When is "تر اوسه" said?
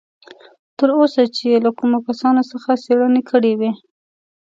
0.77-1.21